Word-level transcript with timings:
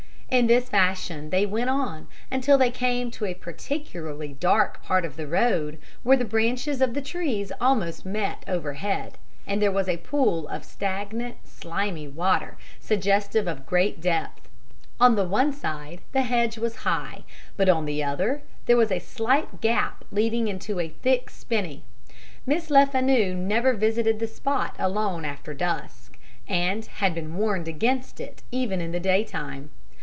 In 0.31 0.47
this 0.47 0.69
fashion 0.69 1.29
they 1.29 1.45
went 1.45 1.69
on, 1.69 2.07
until 2.31 2.57
they 2.57 2.71
came 2.71 3.11
to 3.11 3.25
a 3.25 3.33
particularly 3.33 4.37
dark 4.39 4.81
part 4.81 5.03
of 5.03 5.17
the 5.17 5.27
road, 5.27 5.77
where 6.03 6.15
the 6.15 6.23
branches 6.23 6.81
of 6.81 6.93
the 6.93 7.01
trees 7.01 7.51
almost 7.59 8.05
met 8.05 8.45
overhead, 8.47 9.17
and 9.45 9.61
there 9.61 9.73
was 9.73 9.89
a 9.89 9.97
pool 9.97 10.47
of 10.47 10.63
stagnant, 10.63 11.35
slimy 11.45 12.07
water, 12.07 12.55
suggestive 12.79 13.45
of 13.45 13.65
great 13.65 13.99
depth. 13.99 14.47
On 15.01 15.15
the 15.17 15.27
one 15.27 15.51
side 15.51 15.99
the 16.13 16.21
hedge 16.21 16.57
was 16.57 16.77
high, 16.87 17.25
but 17.57 17.67
on 17.67 17.83
the 17.83 18.01
other 18.01 18.41
there 18.67 18.77
was 18.77 18.89
a 18.89 18.99
slight 18.99 19.59
gap 19.59 20.05
leading 20.13 20.47
into 20.47 20.79
a 20.79 20.87
thick 20.87 21.29
spinney. 21.29 21.83
Miss 22.45 22.69
Lefanu 22.69 23.35
never 23.35 23.73
visited 23.73 24.19
the 24.19 24.27
spot 24.27 24.77
alone 24.79 25.25
after 25.25 25.53
dusk, 25.53 26.17
and 26.47 26.85
had 26.85 27.13
been 27.13 27.35
warned 27.35 27.67
against 27.67 28.21
it 28.21 28.43
even 28.53 28.79
in 28.79 28.93
the 28.93 28.99
daytime. 29.01 29.71